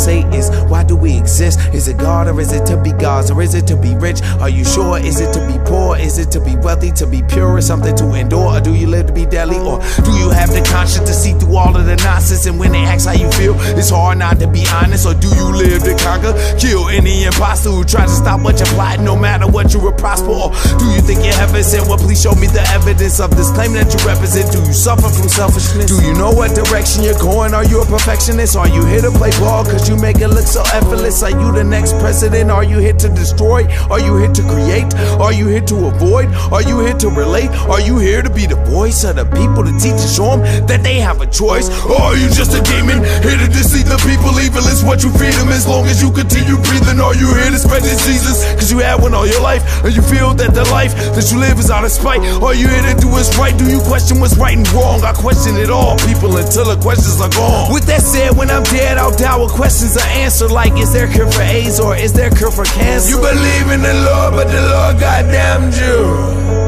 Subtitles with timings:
[0.00, 1.58] say is, why do we exist?
[1.74, 4.22] Is it God or is it to be God's or is it to be rich?
[4.40, 4.98] Are you sure?
[4.98, 5.96] Is it to be poor?
[5.96, 6.90] Is it to be wealthy?
[6.92, 8.56] To be pure or something to endure?
[8.56, 9.58] Or do you live to be deadly?
[9.58, 12.46] Or do you have the conscience to see through all of the nonsense?
[12.46, 15.06] And when they ask how you feel, it's hard not to be honest.
[15.06, 16.32] Or do you live to conquer?
[16.58, 19.92] Kill any imposter who tries to stop what you're plotting, no matter what you were
[19.92, 20.30] prosper.
[20.30, 21.86] Or do you think you're heaven sent?
[21.88, 24.52] Well, please show me the evidence of this claim that you represent.
[24.52, 25.86] Do you suffer from selfishness?
[25.90, 27.52] Do you know what direction you're going?
[27.54, 28.56] Are you a perfectionist?
[28.56, 29.64] Are you here to play ball?
[29.64, 31.22] Cause you make it look so effortless.
[31.22, 32.50] Are you the next president?
[32.50, 33.66] Are you here to destroy?
[33.90, 34.94] Are you here to create?
[35.18, 36.28] Are you here to avoid?
[36.52, 37.50] Are you here to relate?
[37.68, 40.59] Are you here to be the voice of the people to teach and show them
[40.68, 41.68] that they have a choice?
[41.86, 44.34] Or are you just a demon here to deceive the people?
[44.40, 47.00] Evil is what you feed them as long as you continue breathing.
[47.00, 48.44] Are you here to spread diseases?
[48.58, 51.38] Cause you had one all your life and you feel that the life that you
[51.38, 52.20] live is out of spite.
[52.42, 53.56] Are you here to do what's right?
[53.56, 55.02] Do you question what's right and wrong?
[55.02, 57.72] I question it all, people, until the questions are gone.
[57.72, 61.08] With that said, when I'm dead, I'll die with questions I answer like, is there
[61.08, 63.10] cure for AIDS or is there cure for cancer?
[63.10, 66.59] You believe in the Lord, but the Lord goddamned you.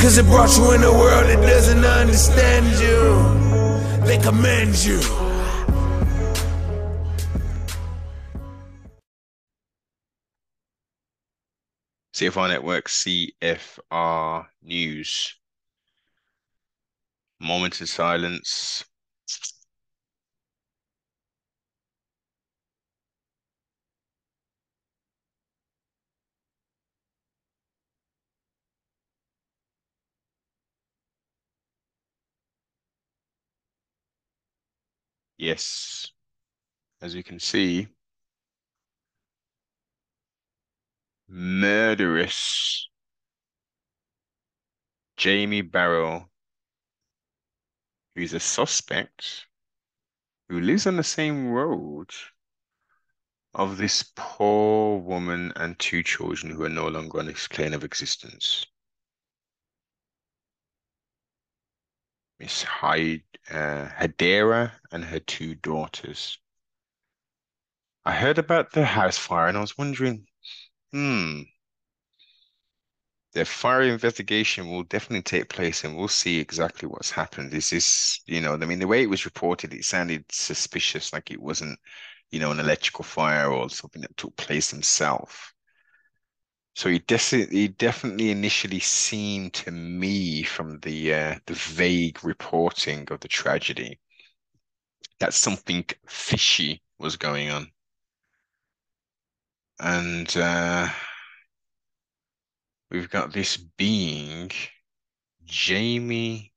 [0.00, 4.06] Cause it brought you in a world that doesn't understand you.
[4.06, 4.98] They commend you.
[12.14, 15.36] CFR Network, CFR News.
[17.38, 18.84] Moment of silence.
[35.40, 36.12] Yes,
[37.00, 37.88] as you can see,
[41.28, 42.90] murderous
[45.16, 46.28] Jamie Barrow,
[48.14, 49.46] who's a suspect
[50.50, 52.10] who lives on the same road
[53.54, 57.82] of this poor woman and two children who are no longer on this plane of
[57.82, 58.66] existence.
[62.40, 66.40] Miss Hyde, uh, Hadera and her two daughters.
[68.04, 70.26] I heard about the house fire and I was wondering,
[70.92, 71.42] hmm,
[73.32, 77.52] the fire investigation will definitely take place and we'll see exactly what's happened.
[77.54, 81.30] Is this, you know, I mean, the way it was reported, it sounded suspicious, like
[81.30, 81.78] it wasn't,
[82.30, 85.52] you know, an electrical fire or something that took place himself.
[86.80, 87.02] So he,
[87.50, 94.00] he definitely initially seemed to me from the uh, the vague reporting of the tragedy
[95.18, 97.70] that something fishy was going on.
[99.78, 100.88] And uh,
[102.90, 104.50] we've got this being,
[105.44, 106.54] Jamie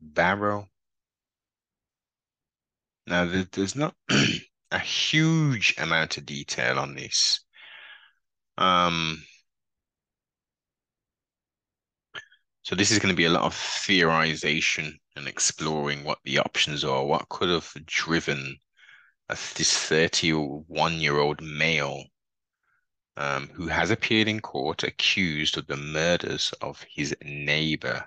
[0.00, 0.68] Barrow.
[3.06, 3.94] Now, there's not
[4.72, 7.44] a huge amount of detail on this.
[8.58, 9.22] Um,
[12.64, 16.84] So this is going to be a lot of theorization and exploring what the options
[16.84, 18.56] are, what could have driven
[19.28, 22.04] a, this 31 year old male
[23.16, 28.04] um, who has appeared in court accused of the murders of his neighbor.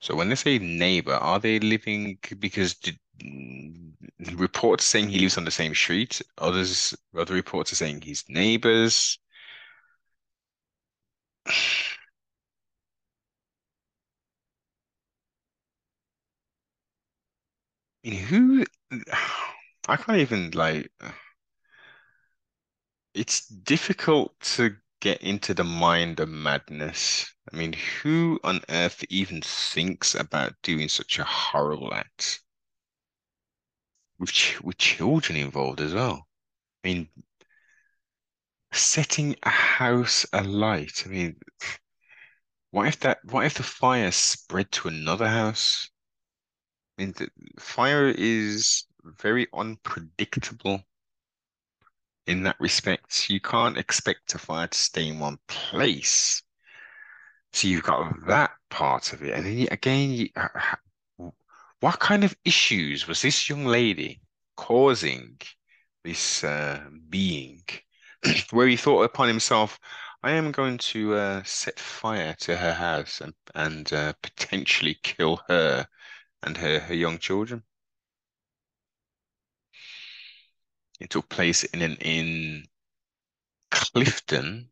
[0.00, 2.98] So when they say neighbor, are they living because did,
[4.32, 6.20] reports saying he lives on the same street?
[6.38, 9.18] Others, other reports are saying he's neighbors.
[18.04, 18.64] I mean, who?
[19.88, 20.90] I can't even like.
[23.14, 27.32] It's difficult to get into the mind of madness.
[27.50, 32.40] I mean, who on earth even thinks about doing such a horrible act
[34.18, 36.26] with ch with children involved as well?
[36.84, 37.08] I mean,
[38.72, 41.02] setting a house alight.
[41.06, 41.36] I mean,
[42.70, 43.18] what if that?
[43.24, 45.90] What if the fire spread to another house?
[46.98, 47.28] I mean, the
[47.58, 50.82] fire is very unpredictable
[52.26, 53.28] in that respect.
[53.28, 56.42] You can't expect a fire to stay in one place.
[57.52, 60.48] So you've got that part of it, and then again, you, uh,
[61.80, 64.20] what kind of issues was this young lady
[64.56, 65.38] causing
[66.04, 66.80] this uh,
[67.10, 67.62] being?
[68.50, 69.78] where he thought upon himself,
[70.22, 75.42] I am going to uh, set fire to her house and, and uh, potentially kill
[75.48, 75.88] her
[76.42, 77.64] and her, her young children.
[81.00, 82.66] It took place in an in
[83.72, 84.70] Clifton,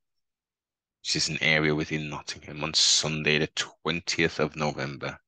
[1.03, 5.21] which is an area within Nottingham, on Sunday, the 20th of November.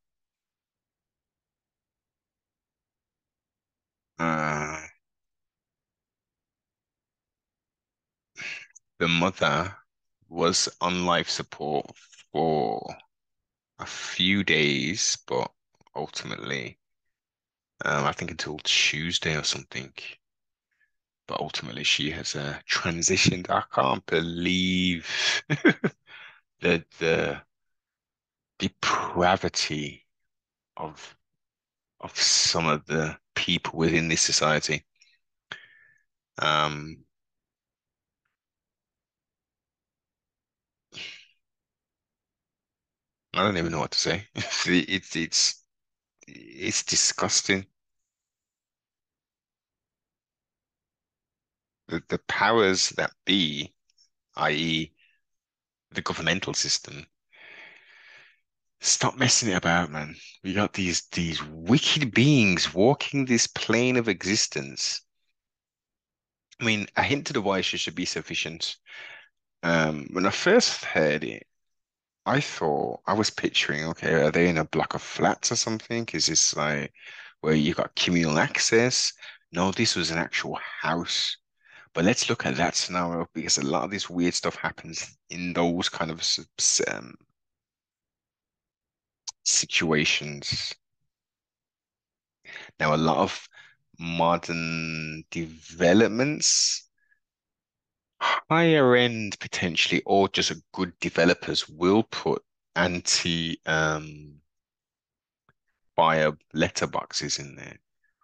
[4.18, 4.71] Uh,
[9.02, 9.76] the mother
[10.28, 11.90] was on life support
[12.32, 12.94] for
[13.81, 15.50] a few days, but
[15.96, 16.78] ultimately,
[17.84, 19.93] um, I think until Tuesday or something.
[21.26, 23.50] But ultimately, she has uh, transitioned.
[23.50, 25.08] I can't believe
[26.60, 27.43] the the
[28.60, 30.06] depravity
[30.76, 31.16] of
[32.00, 34.84] of some of the people within this society.
[36.38, 37.04] Um,
[43.34, 44.29] I don't even know what to say.
[44.34, 45.62] It's it's
[46.26, 47.67] it's disgusting.
[51.87, 53.73] The the powers that be,
[54.37, 54.93] i.e.,
[55.93, 57.06] the governmental system,
[58.81, 60.14] stop messing it about, man.
[60.43, 65.00] We got these these wicked beings walking this plane of existence.
[66.61, 68.76] I mean, a hint to the wise should be sufficient.
[69.62, 71.46] Um, when I first heard it,
[72.26, 76.08] I thought I was picturing, okay, are they in a block of flats or something?
[76.12, 76.92] Is this like
[77.40, 79.12] where you got communal access?
[79.52, 81.36] No, this was an actual house.
[81.94, 85.52] But let's look at that scenario because a lot of this weird stuff happens in
[85.52, 86.22] those kind of
[86.88, 87.14] um,
[89.44, 90.75] situations.
[92.80, 93.48] Now, a lot of
[93.98, 96.88] modern developments,
[98.22, 102.42] higher end potentially, or just good developers will put
[102.76, 104.40] anti um,
[105.96, 107.78] fire letterboxes in there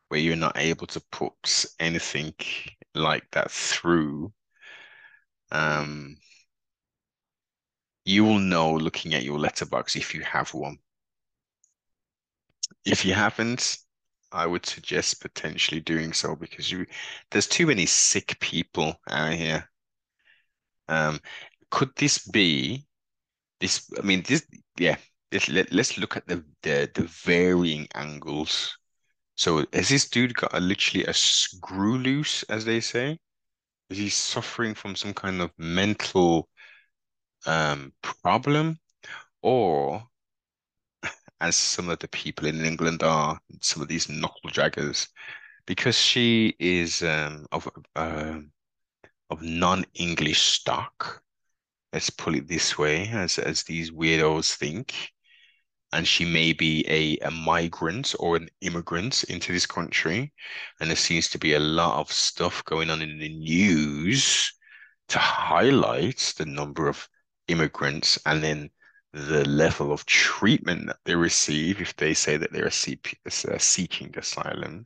[0.08, 2.34] where you're not able to put anything
[2.94, 4.32] like that through.
[5.50, 6.16] Um,
[8.04, 10.78] you will know looking at your letterbox if you have one.
[12.84, 13.78] If you haven't,
[14.32, 16.86] I would suggest potentially doing so because you
[17.30, 19.68] there's too many sick people out here.
[20.88, 21.20] Um,
[21.70, 22.87] could this be
[23.61, 23.90] this?
[23.99, 24.46] I mean, this
[24.79, 24.96] yeah.
[25.32, 28.76] Let's let, let's look at the, the the varying angles.
[29.37, 33.19] So has this dude got a, literally a screw loose, as they say?
[33.90, 36.49] Is he suffering from some kind of mental
[37.46, 38.79] um problem?
[39.43, 40.05] Or
[41.40, 45.08] as some of the people in England are, some of these knuckle draggers,
[45.67, 48.38] because she is um, of uh,
[49.38, 51.23] of non-English stock.
[51.93, 55.12] Let's put it this way, as as these weirdos think,
[55.93, 60.32] and she may be a, a migrant or an immigrant into this country,
[60.81, 64.52] and there seems to be a lot of stuff going on in the news
[65.08, 67.08] to highlight the number of
[67.46, 68.70] immigrants and then
[69.12, 74.85] the level of treatment that they receive if they say that they're uh, seeking asylum,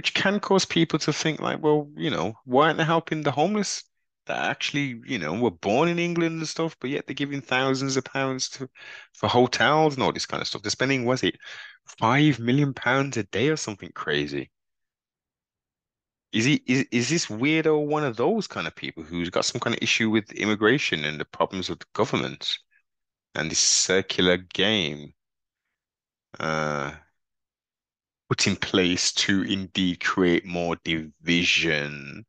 [0.00, 3.30] which can cause people to think like, well, you know, why aren't they helping the
[3.30, 3.84] homeless
[4.24, 7.98] that actually, you know, were born in England and stuff, but yet they're giving thousands
[7.98, 8.66] of pounds to
[9.12, 10.62] for hotels and all this kind of stuff.
[10.62, 11.36] They're spending, was it
[11.98, 14.50] five million pounds a day or something crazy?
[16.32, 19.60] Is he is, is this weirdo one of those kind of people who's got some
[19.60, 22.58] kind of issue with immigration and the problems with the government?
[23.34, 25.12] and this circular game
[26.38, 26.92] uh,
[28.30, 32.24] put in place to indeed create more division,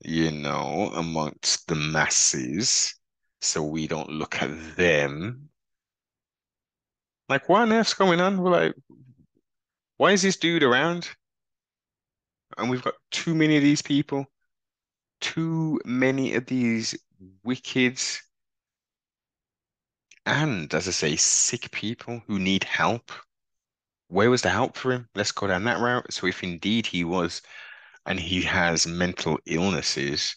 [0.00, 2.94] you know, amongst the masses,
[3.42, 5.50] so we don't look at them.
[7.28, 8.40] Like, what on earth's going on?
[8.40, 8.74] We're like,
[9.98, 11.10] why is this dude around?
[12.56, 14.24] And we've got too many of these people,
[15.20, 16.98] too many of these
[17.44, 18.00] wicked
[20.24, 23.12] and, as I say, sick people who need help.
[24.12, 25.08] Where was the help for him?
[25.14, 26.12] Let's go down that route.
[26.12, 27.40] So, if indeed he was,
[28.04, 30.36] and he has mental illnesses,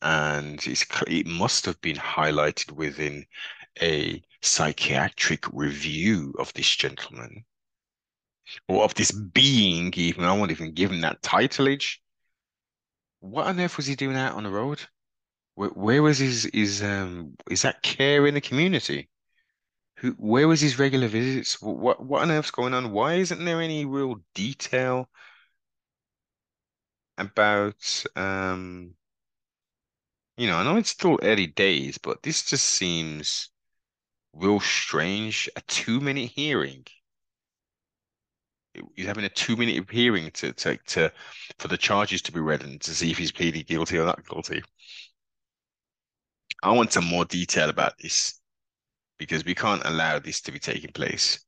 [0.00, 3.26] and it must have been highlighted within
[3.82, 7.44] a psychiatric review of this gentleman,
[8.68, 10.22] or of this being, even.
[10.24, 12.00] I won't even give him that titleage.
[13.18, 14.82] What on earth was he doing out on the road?
[15.56, 19.08] Where, where was his his um is that care in the community?
[20.00, 21.60] Who where was his regular visits?
[21.60, 22.92] What what on earth's going on?
[22.92, 25.08] Why isn't there any real detail
[27.18, 28.94] about um
[30.36, 33.50] you know, I know it's still early days, but this just seems
[34.34, 35.48] real strange.
[35.56, 36.86] A two-minute hearing.
[38.96, 41.12] He's having a two-minute hearing to to to
[41.58, 44.26] for the charges to be read and to see if he's pleaded guilty or not
[44.28, 44.62] guilty.
[46.62, 48.39] I want some more detail about this
[49.20, 51.38] because we can't allow this to be taking place.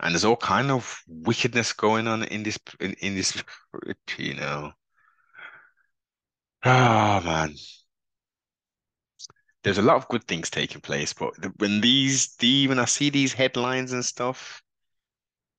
[0.00, 3.42] and there's all kind of wickedness going on in this in, in this
[4.16, 4.72] you know.
[6.64, 7.54] Ah man.
[9.62, 13.08] There's a lot of good things taking place but when these the when i see
[13.10, 14.62] these headlines and stuff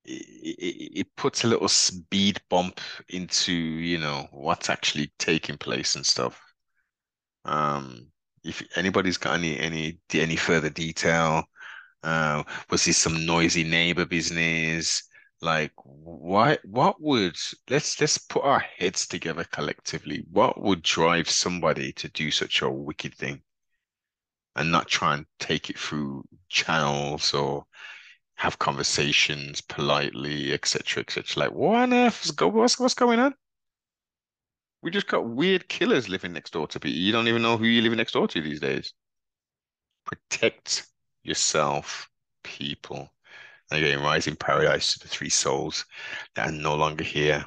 [0.06, 6.06] it, it puts a little speed bump into you know what's actually taking place and
[6.06, 6.42] stuff.
[7.46, 8.12] Um
[8.44, 11.46] if anybody's got any any any further detail
[12.04, 15.04] uh, was this some noisy neighbor business?
[15.42, 16.58] Like, why?
[16.64, 17.38] what would
[17.70, 20.26] let's let's put our heads together collectively.
[20.32, 23.42] What would drive somebody to do such a wicked thing
[24.56, 27.66] and not try and take it through channels or
[28.36, 31.44] have conversations politely, etc., etc.
[31.46, 33.34] Like, what on earth is go what's what's going on?
[34.82, 36.98] We just got weird killers living next door to people.
[36.98, 38.94] You don't even know who you're living next door to these days.
[40.06, 40.88] Protect
[41.24, 42.10] yourself,
[42.44, 43.10] people.
[43.72, 45.86] And again, rising paradise to the three souls
[46.36, 47.46] that are no longer here.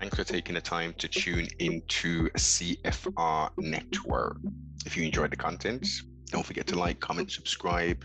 [0.00, 4.36] Thanks for taking the time to tune into CFR Network.
[4.86, 5.88] If you enjoyed the content,
[6.26, 8.04] don't forget to like, comment, subscribe,